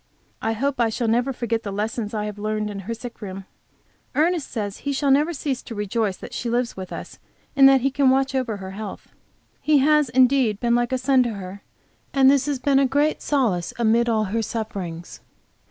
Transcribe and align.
I 0.41 0.53
hope 0.53 0.79
I 0.81 0.89
shall 0.89 1.07
never 1.07 1.31
forget 1.31 1.61
the 1.61 1.71
lessons 1.71 2.11
I 2.11 2.25
have 2.25 2.39
learned 2.39 2.71
in 2.71 2.79
her 2.89 2.93
sick 2.95 3.21
room. 3.21 3.45
Ernest 4.15 4.49
says 4.49 4.77
he 4.79 4.93
never 5.07 5.31
shall 5.31 5.39
cease 5.39 5.61
to 5.61 5.75
rejoice 5.75 6.17
that 6.17 6.33
she 6.33 6.49
lives 6.49 6.75
with 6.75 6.91
us, 6.91 7.19
and 7.55 7.69
that 7.69 7.81
he 7.81 7.91
can 7.91 8.09
watch 8.09 8.33
over 8.33 8.57
her 8.57 8.71
health. 8.71 9.13
He, 9.61 9.77
has 9.77 10.09
indeed 10.09 10.59
been 10.59 10.73
like 10.73 10.91
a 10.91 10.97
son 10.97 11.21
to 11.21 11.33
her, 11.35 11.61
and 12.15 12.31
this 12.31 12.47
has 12.47 12.57
been 12.57 12.79
a 12.79 12.85
great 12.87 13.21
solace 13.21 13.75
amid 13.77 14.09
all 14.09 14.23
her 14.23 14.41
sufferings. 14.41 15.19